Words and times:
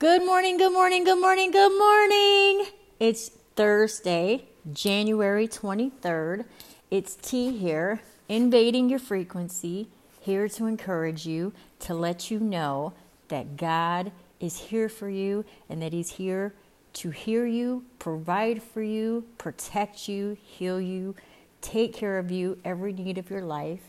Good 0.00 0.24
morning, 0.24 0.56
good 0.56 0.72
morning, 0.72 1.04
good 1.04 1.20
morning, 1.20 1.50
good 1.50 1.78
morning. 1.78 2.68
It's 2.98 3.28
Thursday, 3.54 4.46
January 4.72 5.46
23rd. 5.46 6.46
It's 6.90 7.16
T 7.16 7.54
here, 7.54 8.00
invading 8.26 8.88
your 8.88 8.98
frequency, 8.98 9.88
here 10.18 10.48
to 10.48 10.64
encourage 10.64 11.26
you, 11.26 11.52
to 11.80 11.92
let 11.92 12.30
you 12.30 12.40
know 12.40 12.94
that 13.28 13.58
God 13.58 14.10
is 14.40 14.56
here 14.56 14.88
for 14.88 15.10
you 15.10 15.44
and 15.68 15.82
that 15.82 15.92
He's 15.92 16.12
here 16.12 16.54
to 16.94 17.10
hear 17.10 17.44
you, 17.44 17.84
provide 17.98 18.62
for 18.62 18.80
you, 18.82 19.26
protect 19.36 20.08
you, 20.08 20.38
heal 20.42 20.80
you, 20.80 21.14
take 21.60 21.92
care 21.92 22.18
of 22.18 22.30
you, 22.30 22.56
every 22.64 22.94
need 22.94 23.18
of 23.18 23.28
your 23.28 23.42
life. 23.42 23.82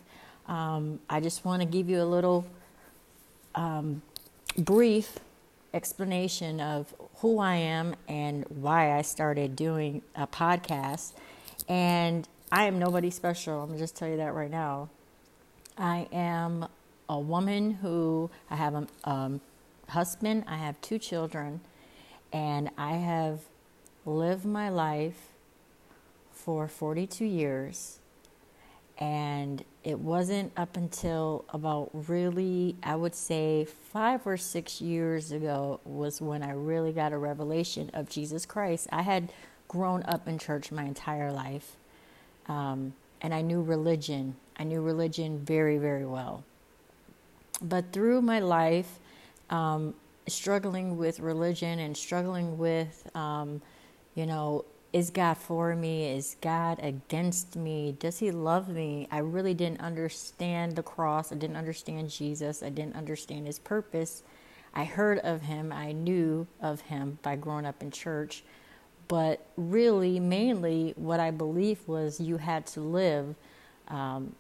Um, 0.50 1.00
I 1.10 1.22
just 1.22 1.46
want 1.46 1.62
to 1.62 1.66
give 1.66 1.90
you 1.90 2.02
a 2.02 2.04
little 2.04 2.46
um, 3.56 4.02
brief 4.58 5.18
explanation 5.74 6.60
of 6.60 6.94
who 7.18 7.40
I 7.40 7.56
am 7.56 7.96
and 8.08 8.46
why 8.50 8.98
I 8.98 9.02
started 9.02 9.56
doing 9.56 10.02
a 10.16 10.28
podcast. 10.28 11.14
And 11.70 12.28
I 12.52 12.66
am 12.66 12.80
nobody 12.80 13.10
special. 13.10 13.62
I'm 13.62 13.68
going 13.68 13.78
to 13.78 13.84
just 13.84 13.96
tell 13.96 14.08
you 14.08 14.18
that 14.18 14.34
right 14.34 14.52
now. 14.52 14.90
I 15.78 16.08
am 16.12 16.68
a 17.08 17.20
woman 17.20 17.72
who 17.72 18.30
I 18.50 18.56
have 18.56 18.76
a 18.76 18.88
um, 19.04 19.42
husband, 19.90 20.44
I 20.48 20.58
have 20.58 20.80
two 20.82 21.00
children, 21.00 21.62
and 22.32 22.70
I 22.78 22.94
have 22.94 23.42
lived 24.06 24.46
my 24.46 24.70
life 24.70 25.30
for 26.32 26.68
42 26.68 27.26
years 27.26 28.01
and 29.02 29.66
it 29.84 29.98
wasn't 29.98 30.52
up 30.56 30.78
until 30.78 31.44
about 31.50 31.90
really, 32.08 32.76
I 32.84 32.96
would 32.96 33.16
say, 33.16 33.66
five 33.66 34.28
or 34.28 34.38
six 34.38 34.80
years 34.80 35.32
ago 35.32 35.80
was 35.84 36.22
when 36.22 36.44
I 36.44 36.52
really 36.52 36.92
got 36.92 37.12
a 37.12 37.18
revelation 37.18 37.90
of 37.96 38.08
Jesus 38.08 38.46
Christ. 38.46 38.88
I 38.92 39.02
had 39.02 39.34
grown 39.68 40.04
up 40.04 40.28
in 40.28 40.38
church 40.38 40.72
my 40.72 40.84
entire 40.84 41.32
life, 41.32 41.78
um, 42.48 42.94
and 43.22 43.34
I 43.34 43.42
knew 43.42 43.64
religion. 43.64 44.36
I 44.58 44.66
knew 44.66 44.82
religion 44.82 45.40
very, 45.40 45.80
very 45.80 46.06
well. 46.06 46.44
But 47.60 47.92
through 47.92 48.22
my 48.22 48.38
life, 48.38 49.00
um, 49.50 49.96
struggling 50.28 50.96
with 50.98 51.20
religion 51.20 51.80
and 51.80 51.98
struggling 51.98 52.60
with, 52.60 53.10
um, 53.16 53.64
you 54.14 54.28
know, 54.28 54.64
is 54.94 55.10
God 55.10 55.38
for 55.38 55.76
me? 55.76 56.12
Is 56.12 56.36
God 56.42 56.80
against 56.84 57.56
me? 57.56 57.96
Does 57.98 58.20
He 58.20 58.32
love 58.32 58.68
me? 58.68 59.08
I 59.10 59.20
really 59.20 59.54
didn't 59.54 59.80
understand 59.80 60.76
the 60.76 60.84
cross. 60.84 61.32
I 61.32 61.36
didn't 61.36 61.56
understand 61.56 62.10
Jesus. 62.10 62.62
I 62.62 62.70
didn't 62.70 62.96
understand 62.96 63.48
His 63.48 63.58
purpose. 63.58 64.24
I 64.74 64.84
heard 64.84 65.20
of 65.20 65.44
Him. 65.44 65.72
I 65.72 65.94
knew 65.94 66.46
of 66.62 66.82
Him 66.82 67.20
by 67.22 67.38
growing 67.38 67.66
up 67.66 67.82
in 67.82 67.92
church. 67.92 68.44
But 69.08 69.46
really, 69.56 70.20
mainly, 70.20 70.94
what 70.98 71.20
I 71.20 71.32
believed 71.32 71.88
was 71.88 72.20
you 72.20 72.38
had 72.38 72.66
to 72.68 72.82
live, 72.82 73.36
um, 73.88 74.36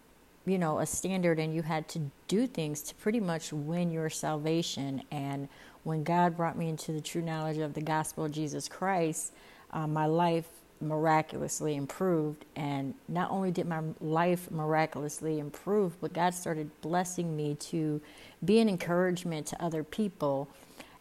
you 0.45 0.57
know, 0.57 0.79
a 0.79 0.85
standard 0.85 1.39
and 1.39 1.53
you 1.53 1.61
had 1.61 1.87
to 1.89 2.11
do 2.27 2.45
things 2.45 2.81
to 2.83 2.95
pretty 2.95 3.19
much 3.19 3.53
win 3.53 3.91
your 3.91 4.09
salvation. 4.09 5.03
And 5.11 5.47
when 5.83 6.03
God 6.03 6.35
brought 6.35 6.57
me 6.57 6.69
into 6.69 6.91
the 6.91 7.01
true 7.01 7.21
knowledge 7.21 7.57
of 7.57 7.73
the 7.73 7.81
gospel 7.81 8.25
of 8.25 8.31
Jesus 8.31 8.67
Christ, 8.67 9.33
uh, 9.71 9.87
my 9.87 10.05
life 10.05 10.47
miraculously 10.81 11.75
improved. 11.75 12.45
And 12.55 12.93
not 13.07 13.31
only 13.31 13.51
did 13.51 13.67
my 13.67 13.81
life 13.99 14.49
miraculously 14.51 15.39
improve, 15.39 15.99
but 16.01 16.13
God 16.13 16.33
started 16.33 16.69
blessing 16.81 17.35
me 17.35 17.55
to 17.55 18.01
be 18.43 18.59
an 18.59 18.67
encouragement 18.67 19.47
to 19.47 19.63
other 19.63 19.83
people. 19.83 20.49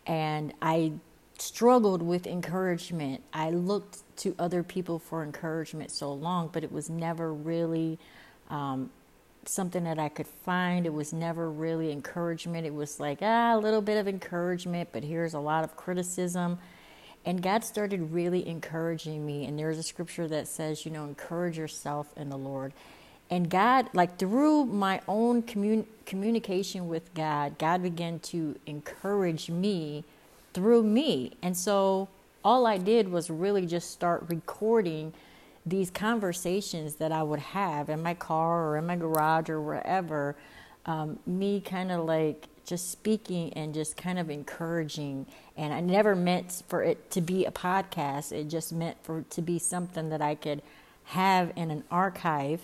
And 0.07 0.53
I 0.61 0.93
struggled 1.39 2.03
with 2.03 2.27
encouragement. 2.27 3.23
I 3.33 3.51
looked 3.51 3.99
to 4.19 4.35
other 4.39 4.63
people 4.63 4.99
for 4.99 5.23
encouragement 5.23 5.91
so 5.91 6.13
long, 6.13 6.51
but 6.53 6.63
it 6.63 6.71
was 6.71 6.91
never 6.91 7.33
really 7.33 7.99
um, 8.51 8.91
something 9.47 9.85
that 9.85 9.99
I 9.99 10.11
could 10.11 10.27
find. 10.27 10.85
It 10.85 10.93
was 10.93 11.13
never 11.13 11.51
really 11.51 11.91
encouragement. 11.93 12.67
It 12.67 12.75
was 12.75 13.01
like, 13.01 13.21
ah, 13.23 13.57
a 13.57 13.59
little 13.59 13.81
bit 13.81 13.97
of 13.97 14.07
encouragement, 14.07 14.91
but 14.93 15.03
here's 15.03 15.33
a 15.33 15.41
lot 15.41 15.65
of 15.65 15.77
criticism. 15.77 16.59
And 17.25 17.43
God 17.43 17.65
started 17.65 18.13
really 18.13 18.47
encouraging 18.49 19.27
me. 19.27 19.45
And 19.45 19.59
there's 19.59 19.79
a 19.79 19.83
scripture 19.83 20.27
that 20.29 20.49
says, 20.49 20.85
you 20.85 20.91
know, 20.91 21.05
encourage 21.05 21.59
yourself 21.59 22.13
in 22.17 22.31
the 22.31 22.39
Lord. 22.39 22.73
And 23.31 23.49
God, 23.49 23.89
like 23.93 24.19
through 24.19 24.65
my 24.65 25.01
own 25.07 25.43
commun- 25.43 25.87
communication 26.07 26.89
with 26.89 27.13
God, 27.15 27.59
God 27.59 27.83
began 27.83 28.19
to 28.21 28.57
encourage 28.67 29.51
me 29.51 30.05
through 30.53 30.83
me. 30.83 31.33
And 31.43 31.57
so 31.57 32.09
all 32.45 32.67
I 32.67 32.79
did 32.79 33.11
was 33.11 33.31
really 33.31 33.67
just 33.67 33.91
start 33.91 34.25
recording 34.29 35.13
these 35.65 35.91
conversations 35.91 36.97
that 36.97 37.13
I 37.13 37.23
would 37.23 37.39
have 37.39 37.89
in 37.91 38.03
my 38.03 38.15
car 38.15 38.69
or 38.69 38.79
in 38.79 38.87
my 38.87 38.97
garage 38.97 39.49
or 39.49 39.61
wherever. 39.61 40.35
Um, 40.87 41.19
me 41.27 41.61
kind 41.61 41.93
of 41.93 42.07
like 42.07 42.49
just 42.71 42.93
speaking 42.93 43.53
and 43.55 43.75
just 43.75 43.97
kind 43.97 44.17
of 44.17 44.31
encouraging. 44.31 45.27
And 45.57 45.75
I 45.75 45.81
never 45.81 46.15
meant 46.15 46.63
for 46.69 46.85
it 46.85 47.11
to 47.11 47.21
be 47.21 47.45
a 47.45 47.51
podcast. 47.51 48.31
It 48.31 48.45
just 48.45 48.73
meant 48.73 48.97
for 49.03 49.25
to 49.31 49.43
be 49.43 49.59
something 49.59 50.09
that 50.11 50.23
I 50.23 50.37
could 50.37 50.63
have 51.07 51.53
in 51.57 51.73
an 51.73 51.83
archive, 51.91 52.61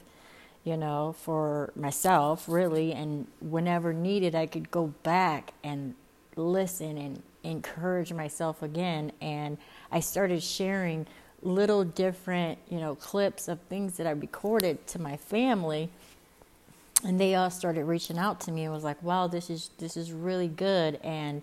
you 0.63 0.77
know, 0.77 1.17
for 1.19 1.73
myself, 1.75 2.49
really. 2.49 2.93
And 2.93 3.27
whenever 3.41 3.93
needed, 3.93 4.37
I 4.37 4.47
could 4.47 4.71
go 4.71 4.95
back 5.03 5.53
and 5.65 5.97
listen 6.37 6.97
and 6.97 7.21
encourage 7.43 8.13
myself 8.13 8.63
again. 8.63 9.11
And 9.21 9.59
I 9.91 9.99
started 9.99 10.41
sharing 10.41 11.09
little 11.43 11.83
different, 11.83 12.61
you 12.69 12.79
know, 12.79 12.95
clips 12.95 13.49
of 13.49 13.59
things 13.63 13.97
that 13.97 14.07
I 14.07 14.13
recorded 14.13 14.87
to 14.87 15.01
my 15.01 15.17
family 15.17 15.91
and 17.05 17.21
they 17.21 17.35
all 17.35 17.51
started 17.51 17.85
reaching 17.85 18.19
out 18.19 18.41
to 18.41 18.53
me 18.53 18.65
and 18.65 18.73
was 18.73 18.85
like, 18.85 19.03
"Wow, 19.03 19.27
this 19.27 19.51
is 19.51 19.71
this 19.79 19.97
is 19.97 20.13
really 20.13 20.49
good, 20.49 20.99
and 21.03 21.43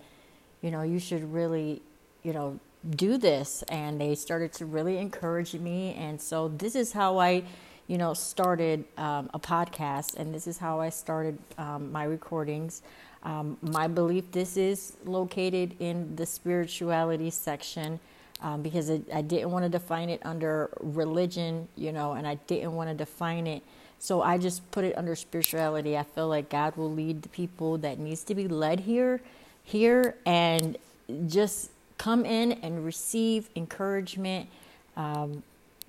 you 0.62 0.72
know, 0.72 0.82
you 0.82 1.00
should 1.00 1.32
really, 1.32 1.82
you 2.24 2.34
know, 2.34 2.60
do 2.90 3.18
this." 3.18 3.64
And 3.70 4.00
they 4.00 4.16
started 4.16 4.54
to 4.54 4.66
really 4.66 4.98
encourage 4.98 5.54
me, 5.54 5.94
and 5.94 6.20
so 6.20 6.48
this 6.50 6.76
is 6.76 6.92
how 6.92 7.18
I, 7.18 7.44
you 7.88 7.98
know, 7.98 8.14
started 8.14 8.86
um, 8.98 9.30
a 9.34 9.40
podcast, 9.40 10.16
and 10.16 10.34
this 10.34 10.48
is 10.48 10.58
how 10.58 10.80
I 10.80 10.90
started 10.90 11.38
um, 11.58 11.92
my 11.92 12.06
recordings. 12.06 12.82
Um, 13.24 13.58
my 13.62 13.88
belief 13.88 14.32
this 14.32 14.58
is 14.58 14.98
located 15.06 15.76
in 15.80 16.16
the 16.16 16.26
spirituality 16.26 17.30
section. 17.30 18.00
Um, 18.42 18.62
because 18.62 18.90
I 18.90 19.22
didn't 19.22 19.52
want 19.52 19.64
to 19.64 19.70
define 19.70 20.10
it 20.10 20.20
under 20.26 20.70
religion, 20.82 21.66
you 21.78 21.94
know, 21.94 22.14
and 22.14 22.28
I 22.28 22.36
didn't 22.36 22.74
want 22.74 22.90
to 22.90 22.94
define 22.94 23.48
it 23.48 23.64
so 24.04 24.22
I 24.22 24.38
just 24.38 24.70
put 24.72 24.84
it 24.84 24.98
under 24.98 25.16
spirituality. 25.16 25.98
I 25.98 26.04
feel 26.04 26.28
like 26.28 26.50
God 26.50 26.76
will 26.76 26.92
lead 26.92 27.22
the 27.22 27.30
people 27.30 27.78
that 27.78 28.00
needs 28.00 28.22
to 28.26 28.36
be 28.36 28.50
led 28.50 28.82
here, 28.82 29.22
here, 29.64 30.18
and 30.26 30.78
just 31.26 31.72
come 31.98 32.26
in 32.26 32.52
and 32.52 32.84
receive 32.84 33.48
encouragement. 33.56 34.50
Um, 34.98 35.42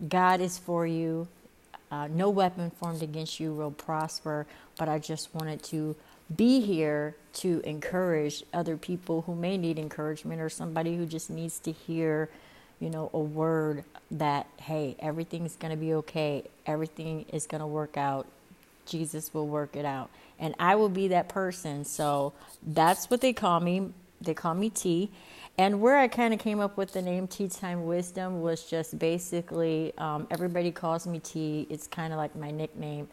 God 0.08 0.40
is 0.40 0.58
for 0.58 0.86
you. 0.86 1.26
Uh, 1.90 2.06
no 2.06 2.30
weapon 2.30 2.70
formed 2.70 3.02
against 3.02 3.40
you 3.40 3.52
will 3.52 3.72
prosper. 3.72 4.46
But 4.78 4.88
I 4.88 5.00
just 5.00 5.34
wanted 5.34 5.64
to 5.64 5.96
be 6.36 6.60
here 6.60 7.16
to 7.32 7.62
encourage 7.64 8.44
other 8.52 8.76
people 8.76 9.22
who 9.22 9.34
may 9.34 9.58
need 9.58 9.76
encouragement 9.76 10.40
or 10.40 10.48
somebody 10.48 10.96
who 10.96 11.04
just 11.04 11.30
needs 11.30 11.58
to 11.58 11.72
hear 11.72 12.30
you 12.84 12.90
know, 12.90 13.08
a 13.14 13.18
word 13.18 13.82
that, 14.10 14.46
hey, 14.58 14.94
everything's 14.98 15.56
going 15.56 15.70
to 15.70 15.76
be 15.76 15.94
okay. 15.94 16.44
Everything 16.66 17.24
is 17.32 17.46
going 17.46 17.62
to 17.62 17.66
work 17.66 17.96
out. 17.96 18.26
Jesus 18.84 19.32
will 19.32 19.46
work 19.46 19.74
it 19.74 19.86
out. 19.86 20.10
And 20.38 20.54
I 20.58 20.74
will 20.74 20.90
be 20.90 21.08
that 21.08 21.30
person. 21.30 21.86
So 21.86 22.34
that's 22.62 23.08
what 23.08 23.22
they 23.22 23.32
call 23.32 23.60
me. 23.60 23.88
They 24.20 24.34
call 24.34 24.52
me 24.52 24.68
T. 24.68 25.10
And 25.56 25.80
where 25.80 25.96
I 25.96 26.08
kind 26.08 26.34
of 26.34 26.40
came 26.40 26.60
up 26.60 26.76
with 26.76 26.92
the 26.92 27.00
name 27.00 27.26
Tea 27.26 27.48
Time 27.48 27.86
Wisdom 27.86 28.42
was 28.42 28.64
just 28.64 28.98
basically 28.98 29.94
um, 29.96 30.26
everybody 30.30 30.70
calls 30.70 31.06
me 31.06 31.20
T. 31.20 31.66
It's 31.70 31.86
kind 31.86 32.12
of 32.12 32.18
like 32.18 32.36
my 32.36 32.50
nickname 32.50 33.08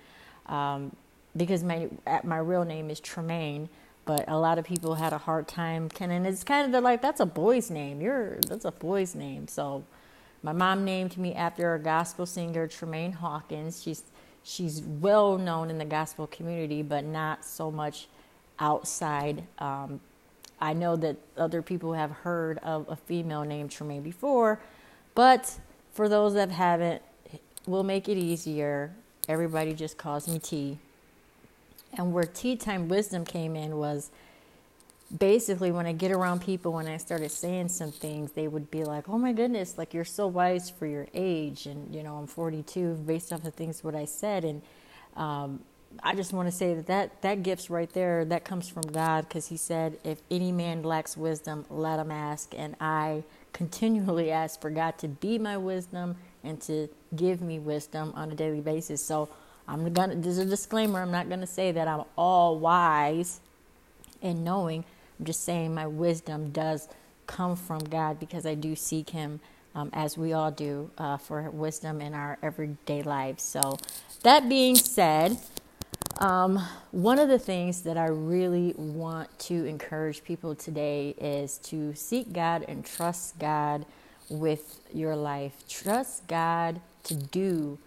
um, 0.48 0.94
because 1.38 1.64
my 1.64 1.88
my 2.26 2.40
real 2.40 2.66
name 2.66 2.90
is 2.90 3.00
Tremaine 3.00 3.70
but 4.06 4.26
a 4.28 4.38
lot 4.38 4.58
of 4.58 4.66
people 4.66 4.96
had 4.96 5.14
a 5.14 5.18
hard 5.18 5.48
time 5.48 5.90
kind 5.90 6.12
and 6.12 6.26
it's 6.26 6.44
kind 6.44 6.66
of 6.66 6.72
they're 6.72 6.82
like 6.82 7.02
that's 7.02 7.20
a 7.20 7.26
boy's 7.26 7.70
name. 7.70 8.02
You're 8.02 8.40
that's 8.48 8.66
a 8.66 8.72
boy's 8.72 9.16
name. 9.16 9.48
So 9.48 9.84
my 10.44 10.54
mom 10.54 10.86
named 10.86 11.18
me 11.18 11.34
after 11.34 11.74
a 11.76 11.80
gospel 11.80 12.26
singer 12.26 12.68
Tramaine 12.68 13.14
Hawkins. 13.14 13.82
She's 13.84 14.04
she's 14.44 14.82
well 14.82 15.38
known 15.38 15.70
in 15.70 15.78
the 15.78 15.86
gospel 15.86 16.26
community 16.28 16.82
but 16.82 17.06
not 17.06 17.46
so 17.46 17.70
much 17.70 18.08
outside 18.60 19.44
um, 19.60 20.00
i 20.60 20.74
know 20.74 20.96
that 20.96 21.16
other 21.38 21.62
people 21.62 21.94
have 21.94 22.10
heard 22.10 22.58
of 22.60 22.88
a 22.90 22.96
female 22.96 23.44
named 23.44 23.70
tremaine 23.70 24.02
before 24.02 24.60
but 25.14 25.60
for 25.94 26.10
those 26.10 26.34
that 26.34 26.50
haven't 26.50 27.04
we'll 27.66 27.84
make 27.84 28.10
it 28.10 28.18
easier. 28.18 28.94
Everybody 29.28 29.74
just 29.74 29.98
calls 29.98 30.28
me 30.28 30.40
t 30.40 30.80
and 31.94 32.14
where 32.14 32.24
tea 32.24 32.56
time 32.56 32.88
wisdom 32.88 33.26
came 33.26 33.56
in 33.56 33.78
was 33.78 34.12
basically 35.18 35.72
when 35.72 35.86
I 35.86 35.92
get 35.92 36.12
around 36.12 36.42
people 36.42 36.74
when 36.74 36.88
I 36.88 36.98
started 36.98 37.32
saying 37.32 37.70
some 37.70 37.92
things, 37.92 38.32
they 38.32 38.48
would 38.48 38.72
be 38.72 38.84
like, 38.84 39.10
"Oh 39.10 39.18
my 39.18 39.34
goodness, 39.34 39.78
like 39.78 39.94
you're 39.94 40.06
so 40.06 40.28
wise 40.28 40.70
for 40.70 40.86
your 40.86 41.08
age." 41.14 41.66
And 41.66 41.94
you 41.94 42.04
know, 42.04 42.16
I'm 42.18 42.28
42 42.28 42.96
based 43.06 43.34
off 43.34 43.44
the 43.44 43.52
things 43.52 43.84
what 43.84 43.96
I 43.96 44.06
said 44.06 44.46
and 44.46 44.62
um, 45.16 45.62
I 46.04 46.16
just 46.16 46.32
want 46.32 46.48
to 46.48 46.52
say 46.56 46.74
that 46.76 46.88
that, 46.88 47.22
that 47.22 47.44
gifts 47.44 47.70
right 47.70 47.92
there 47.92 48.24
that 48.26 48.46
comes 48.46 48.70
from 48.70 48.84
God 48.84 49.28
because 49.28 49.48
He 49.48 49.58
said, 49.58 49.98
"If 50.04 50.22
any 50.32 50.52
man 50.52 50.84
lacks 50.84 51.18
wisdom, 51.18 51.66
let 51.70 52.00
him 52.00 52.12
ask." 52.12 52.54
And 52.58 52.76
I 52.80 53.24
continually 53.54 54.32
ask 54.32 54.62
for 54.62 54.70
God 54.70 54.98
to 55.00 55.08
be 55.10 55.38
my 55.38 55.58
wisdom 55.58 56.16
and 56.44 56.62
to 56.62 56.88
give 57.16 57.42
me 57.42 57.60
wisdom 57.60 58.14
on 58.16 58.32
a 58.32 58.36
daily 58.36 58.62
basis. 58.62 59.04
So 59.04 59.30
I'm 59.72 59.92
gonna. 59.94 60.16
There's 60.18 60.40
a 60.40 60.46
disclaimer. 60.46 61.02
I'm 61.02 61.12
not 61.12 61.30
gonna 61.30 61.48
say 61.48 61.72
that 61.72 61.88
I'm 61.88 62.04
all 62.18 62.60
wise 62.60 63.40
and 64.22 64.44
knowing. 64.44 64.86
I'm 65.20 65.26
just 65.26 65.44
saying 65.46 65.74
my 65.74 65.88
wisdom 65.88 66.52
does 66.52 66.90
come 67.28 67.56
from 67.56 67.80
God 67.80 68.20
because 68.20 68.46
I 68.46 68.56
do 68.56 68.76
seek 68.76 69.12
Him, 69.12 69.40
um, 69.74 69.90
as 69.94 70.18
we 70.18 70.34
all 70.34 70.52
do, 70.52 70.92
uh, 70.98 71.18
for 71.18 71.50
wisdom 71.52 72.02
in 72.02 72.14
our 72.14 72.38
everyday 72.44 73.04
lives. 73.04 73.44
So, 73.44 73.78
that 74.24 74.50
being 74.50 74.76
said, 74.76 75.38
um, 76.20 76.60
one 76.92 77.20
of 77.20 77.30
the 77.30 77.40
things 77.40 77.84
that 77.84 77.98
I 77.98 78.08
really 78.08 78.74
want 78.78 79.40
to 79.40 79.66
encourage 79.66 80.24
people 80.24 80.54
today 80.54 81.16
is 81.20 81.60
to 81.60 81.96
seek 81.96 82.34
God 82.34 82.66
and 82.68 82.86
trust 82.86 83.40
God 83.40 83.86
with 84.30 84.82
your 84.94 85.16
life. 85.16 85.54
Trust 85.70 86.28
God 86.28 86.82
to 87.04 87.16
do 87.16 87.80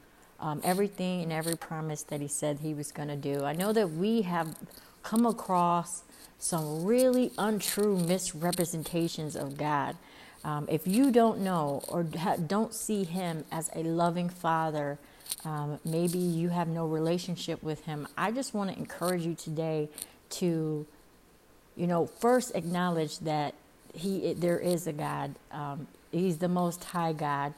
um, 0.44 0.61
everything 0.62 1.23
and 1.23 1.32
every 1.32 1.56
promise 1.56 2.02
that 2.05 2.20
He 2.20 2.29
said 2.29 2.58
He 2.61 2.75
was 2.75 2.93
going 2.93 3.08
to 3.08 3.17
do. 3.17 3.44
I 3.44 3.55
know 3.55 3.73
that 3.73 3.93
we 3.93 4.23
have 4.23 4.55
come 5.02 5.25
across 5.25 6.02
some 6.38 6.85
really 6.85 7.32
untrue 7.38 7.96
misrepresentations 7.96 9.37
of 9.37 9.56
God. 9.56 9.96
Um, 10.44 10.69
if 10.70 10.87
you 10.87 11.11
don't 11.11 11.41
know 11.41 11.82
or 11.88 12.06
ha- 12.19 12.37
don't 12.37 12.75
see 12.75 13.05
Him 13.05 13.46
as 13.50 13.70
a 13.75 13.82
loving 13.82 14.29
Father, 14.29 14.99
um, 15.46 15.81
maybe 15.82 16.19
you 16.19 16.50
have 16.50 16.69
no 16.69 16.87
relationship 16.87 17.62
with 17.62 17.82
Him. 17.87 18.06
I 18.19 18.31
just 18.31 18.52
want 18.52 18.70
to 18.70 18.76
encourage 18.76 19.25
you 19.25 19.35
today 19.35 19.88
to, 20.31 20.87
you 21.75 21.87
know, 21.87 22.05
first 22.05 22.55
acknowledge 22.55 23.19
that 23.20 23.55
He 23.94 24.35
there 24.35 24.58
is 24.58 24.87
a 24.87 24.93
God. 24.93 25.37
Um, 25.50 25.87
he's 26.12 26.37
the 26.37 26.49
Most 26.49 26.85
High 26.85 27.14
God, 27.14 27.55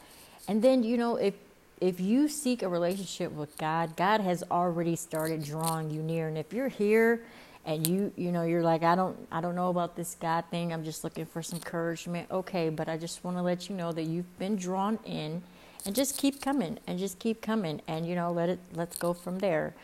and 0.47 0.63
then 0.63 0.85
you 0.85 0.97
know 0.97 1.17
if 1.17 1.35
if 1.81 2.01
you 2.01 2.29
seek 2.29 2.63
a 2.63 2.69
relationship 2.69 3.33
with 3.33 3.57
God, 3.59 3.97
God 3.97 4.21
has 4.21 4.43
already 4.51 4.97
started 4.97 5.45
drawing 5.45 5.91
you 5.91 6.03
near. 6.03 6.29
And 6.29 6.39
if 6.39 6.53
you're 6.53 6.69
here 6.69 7.23
and 7.67 7.87
you 7.87 8.13
you 8.17 8.31
know 8.31 8.45
you're 8.45 8.63
like 8.63 8.85
I 8.85 8.95
don't 8.95 9.17
I 9.31 9.41
don't 9.41 9.57
know 9.57 9.69
about 9.69 9.97
this 9.97 10.17
God 10.19 10.45
thing. 10.51 10.73
I'm 10.73 10.85
just 10.85 11.05
looking 11.05 11.27
for 11.27 11.43
some 11.43 11.59
encouragement. 11.59 12.31
Okay, 12.31 12.71
but 12.71 12.89
I 12.89 12.97
just 12.97 13.25
want 13.25 13.37
to 13.37 13.43
let 13.43 13.69
you 13.69 13.77
know 13.77 13.93
that 13.93 14.05
you've 14.05 14.39
been 14.39 14.57
drawn 14.57 14.99
in 15.05 15.43
and 15.85 15.95
just 15.95 16.17
keep 16.17 16.41
coming 16.41 16.79
and 16.87 16.99
just 16.99 17.19
keep 17.19 17.43
coming 17.43 17.83
and 17.87 18.07
you 18.07 18.15
know 18.15 18.33
let 18.33 18.49
it 18.49 18.61
let's 18.73 18.97
go 18.97 19.13
from 19.13 19.39
there. 19.41 19.75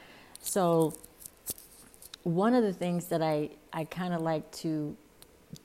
So 0.41 0.95
one 2.23 2.55
of 2.55 2.63
the 2.63 2.73
things 2.73 3.07
that 3.09 3.21
I 3.21 3.51
I 3.73 3.85
kind 3.85 4.15
of 4.15 4.23
like 4.23 4.51
to 4.53 4.97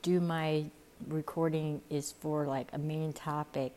do 0.02 0.20
my 0.20 0.64
recording 1.06 1.80
is 1.88 2.12
for 2.20 2.46
like 2.46 2.68
a 2.72 2.78
main 2.78 3.12
topic. 3.12 3.72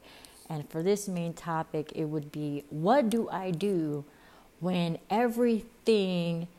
And 0.52 0.70
for 0.70 0.84
this 0.84 1.08
main 1.08 1.32
topic, 1.32 1.94
it 1.96 2.04
would 2.04 2.30
be 2.30 2.66
what 2.70 3.10
do 3.10 3.30
I 3.30 3.52
do 3.52 4.04
when 4.60 4.98
everything 5.10 6.50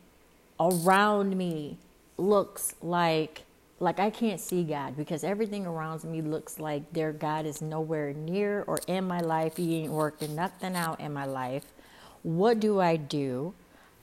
around 0.59 1.37
me 1.37 1.77
looks 2.17 2.73
like 2.81 3.43
like 3.79 3.99
I 3.99 4.09
can't 4.09 4.39
see 4.39 4.63
God 4.63 4.97
because 4.97 5.23
everything 5.23 5.67
around 5.67 6.03
me 6.05 6.21
looks 6.21 6.57
like 6.57 6.91
their 6.93 7.11
God 7.11 7.45
is 7.45 7.61
nowhere 7.61 8.13
near 8.13 8.63
or 8.65 8.79
in 8.87 9.05
my 9.05 9.19
life. 9.19 9.57
He 9.57 9.75
ain't 9.75 9.91
working 9.91 10.33
nothing 10.33 10.75
out 10.75 10.99
in 10.99 11.13
my 11.13 11.25
life. 11.25 11.65
What 12.23 12.59
do 12.59 12.79
I 12.79 12.95
do? 12.95 13.53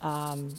Um, 0.02 0.54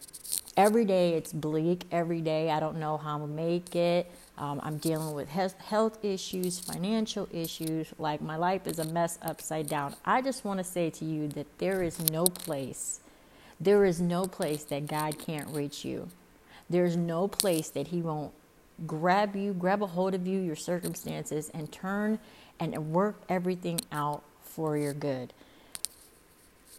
every 0.57 0.85
day 0.85 1.13
it's 1.15 1.33
bleak. 1.33 1.85
Every 1.91 2.21
day 2.21 2.51
I 2.51 2.59
don't 2.59 2.77
know 2.77 2.97
how 2.97 3.15
I'm 3.15 3.21
gonna 3.21 3.33
make 3.33 3.75
it. 3.75 4.11
Um, 4.37 4.59
I'm 4.63 4.77
dealing 4.77 5.13
with 5.15 5.29
health 5.29 6.03
issues, 6.03 6.59
financial 6.59 7.27
issues. 7.31 7.87
Like 7.99 8.21
my 8.21 8.37
life 8.37 8.67
is 8.67 8.79
a 8.79 8.85
mess 8.85 9.19
upside 9.21 9.67
down. 9.69 9.95
I 10.05 10.21
just 10.21 10.45
want 10.45 10.59
to 10.59 10.63
say 10.63 10.89
to 10.91 11.05
you 11.05 11.27
that 11.29 11.47
there 11.59 11.83
is 11.83 11.99
no 12.11 12.25
place 12.25 13.01
there 13.61 13.85
is 13.85 14.01
no 14.01 14.25
place 14.25 14.63
that 14.65 14.87
God 14.87 15.19
can't 15.19 15.47
reach 15.49 15.85
you. 15.85 16.09
There's 16.69 16.97
no 16.97 17.27
place 17.27 17.69
that 17.69 17.89
He 17.89 18.01
won't 18.01 18.33
grab 18.87 19.35
you, 19.35 19.53
grab 19.53 19.83
a 19.83 19.87
hold 19.87 20.15
of 20.15 20.25
you, 20.25 20.39
your 20.39 20.55
circumstances, 20.55 21.51
and 21.53 21.71
turn 21.71 22.17
and 22.59 22.91
work 22.91 23.21
everything 23.29 23.79
out 23.91 24.23
for 24.43 24.77
your 24.77 24.93
good. 24.95 25.33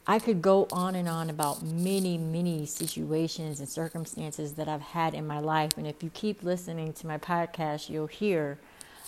I 0.06 0.19
could 0.19 0.43
go 0.43 0.66
on 0.72 0.96
and 0.96 1.08
on 1.08 1.31
about 1.31 1.62
many, 1.62 2.19
many 2.19 2.66
situations 2.66 3.60
and 3.60 3.69
circumstances 3.69 4.54
that 4.54 4.69
I've 4.69 4.82
had 4.82 5.14
in 5.14 5.26
my 5.26 5.38
life. 5.38 5.76
And 5.76 5.87
if 5.87 6.02
you 6.02 6.10
keep 6.10 6.43
listening 6.43 6.93
to 6.94 7.06
my 7.06 7.19
podcast, 7.19 7.88
you'll 7.88 8.08
hear 8.08 8.58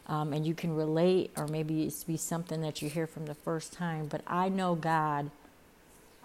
um, 0.06 0.32
and 0.32 0.46
you 0.46 0.55
can 0.55 0.75
relate, 0.76 1.32
or 1.37 1.49
maybe 1.49 1.85
it's 1.85 2.05
be 2.05 2.17
something 2.17 2.61
that 2.61 2.82
you 2.82 2.88
hear 2.88 3.06
from 3.06 3.26
the 3.26 3.35
first 3.35 3.73
time. 3.73 4.06
But 4.06 4.20
I 4.26 4.49
know 4.49 4.75
God 4.75 5.31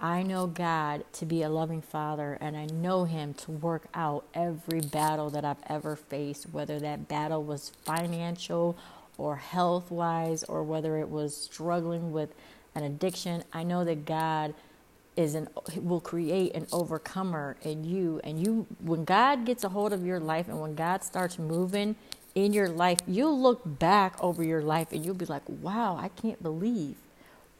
I 0.01 0.23
know 0.23 0.47
God 0.47 1.03
to 1.13 1.25
be 1.25 1.43
a 1.43 1.49
loving 1.49 1.81
Father, 1.81 2.37
and 2.39 2.55
I 2.55 2.67
know 2.67 3.03
Him 3.03 3.33
to 3.33 3.51
work 3.51 3.87
out 3.93 4.23
every 4.33 4.79
battle 4.79 5.29
that 5.31 5.43
I've 5.43 5.61
ever 5.67 5.97
faced, 5.97 6.53
whether 6.53 6.79
that 6.79 7.09
battle 7.09 7.43
was 7.43 7.73
financial 7.83 8.77
or 9.17 9.35
health 9.35 9.91
wise, 9.91 10.45
or 10.45 10.63
whether 10.63 10.97
it 10.97 11.09
was 11.09 11.35
struggling 11.35 12.13
with 12.13 12.33
an 12.75 12.83
addiction. 12.83 13.43
I 13.53 13.63
know 13.63 13.83
that 13.85 14.05
God 14.05 14.53
is 15.15 15.35
an 15.35 15.49
will 15.75 15.99
create 15.99 16.55
an 16.55 16.65
overcomer 16.71 17.57
in 17.63 17.83
you 17.83 18.21
and 18.23 18.45
you 18.45 18.65
when 18.81 19.03
God 19.03 19.45
gets 19.45 19.63
a 19.63 19.69
hold 19.69 19.91
of 19.91 20.05
your 20.05 20.19
life 20.19 20.47
and 20.47 20.61
when 20.61 20.75
God 20.75 21.03
starts 21.03 21.37
moving 21.37 21.95
in 22.35 22.53
your 22.53 22.69
life 22.69 22.99
you'll 23.05 23.37
look 23.37 23.61
back 23.65 24.15
over 24.23 24.43
your 24.43 24.61
life 24.61 24.93
and 24.93 25.03
you'll 25.03 25.15
be 25.15 25.25
like 25.25 25.41
wow 25.47 25.97
I 25.99 26.07
can't 26.09 26.41
believe 26.41 26.95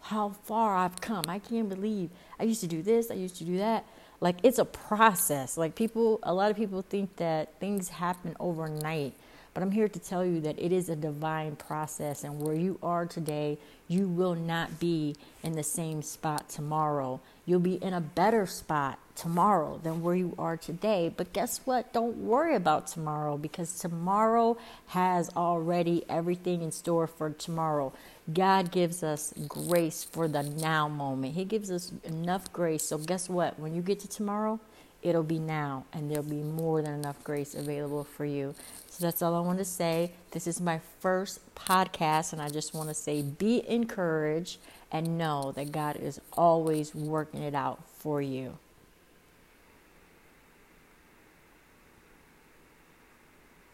how 0.02 0.30
far 0.30 0.76
I've 0.76 1.00
come. 1.02 1.26
I 1.28 1.40
can't 1.40 1.70
believe 1.70 2.10
I 2.40 2.44
used 2.44 2.62
to 2.62 2.68
do 2.68 2.82
this, 2.82 3.12
I 3.12 3.16
used 3.16 3.36
to 3.38 3.44
do 3.44 3.58
that. 3.58 3.86
Like 4.22 4.38
it's 4.44 4.60
a 4.60 4.66
process. 4.66 5.58
Like 5.58 5.76
people, 5.76 6.20
a 6.24 6.34
lot 6.34 6.52
of 6.52 6.58
people 6.58 6.82
think 6.82 7.16
that 7.18 7.60
things 7.60 7.90
happen 7.90 8.36
overnight. 8.40 9.14
But 9.60 9.66
I'm 9.66 9.72
here 9.74 9.90
to 9.90 10.00
tell 10.00 10.24
you 10.24 10.40
that 10.40 10.58
it 10.58 10.72
is 10.72 10.88
a 10.88 10.96
divine 10.96 11.58
process, 11.58 12.24
and 12.24 12.40
where 12.40 12.56
you 12.56 12.80
are 12.82 13.06
today, 13.06 13.58
you 13.90 14.08
will 14.08 14.34
not 14.34 14.80
be 14.80 15.18
in 15.44 15.52
the 15.52 15.64
same 15.64 16.02
spot 16.02 16.48
tomorrow. 16.48 17.20
You'll 17.46 17.60
be 17.60 17.74
in 17.74 17.94
a 17.94 18.00
better 18.00 18.46
spot 18.46 19.00
tomorrow 19.18 19.78
than 19.84 20.02
where 20.02 20.16
you 20.16 20.34
are 20.40 20.56
today. 20.56 21.14
But 21.14 21.34
guess 21.34 21.60
what? 21.66 21.92
Don't 21.92 22.20
worry 22.20 22.56
about 22.56 22.88
tomorrow 22.88 23.38
because 23.38 23.78
tomorrow 23.78 24.58
has 24.88 25.30
already 25.36 26.06
everything 26.08 26.62
in 26.62 26.72
store 26.72 27.06
for 27.06 27.30
tomorrow. 27.30 27.92
God 28.32 28.72
gives 28.72 29.04
us 29.04 29.34
grace 29.50 30.06
for 30.06 30.30
the 30.30 30.44
now 30.44 30.88
moment. 30.88 31.34
He 31.34 31.44
gives 31.44 31.70
us 31.70 31.92
enough 32.06 32.54
grace. 32.54 32.86
So, 32.86 32.98
guess 32.98 33.28
what? 33.28 33.60
When 33.60 33.76
you 33.76 33.82
get 33.82 34.00
to 34.00 34.08
tomorrow, 34.08 34.62
it'll 35.02 35.24
be 35.24 35.40
now, 35.40 35.86
and 35.94 36.10
there'll 36.10 36.24
be 36.24 36.44
more 36.44 36.82
than 36.82 36.94
enough 36.94 37.24
grace 37.24 37.56
available 37.56 38.04
for 38.04 38.26
you. 38.26 38.56
So, 38.90 39.06
that's 39.06 39.22
all 39.22 39.36
I 39.36 39.40
want 39.40 39.60
to 39.60 39.66
say. 39.66 40.12
This 40.32 40.48
is 40.48 40.60
my 40.60 40.80
first 41.00 41.40
podcast, 41.56 42.34
and 42.34 42.42
I 42.42 42.50
just 42.50 42.74
want 42.74 42.90
to 42.90 42.96
say 42.96 43.22
be 43.22 43.64
encouraged 43.70 44.60
and 44.92 45.18
know 45.18 45.52
that 45.56 45.72
God 45.72 45.96
is 45.98 46.20
always 46.34 46.94
working 46.94 47.44
it 47.44 47.56
out 47.56 47.82
for 48.00 48.22
you. 48.22 48.58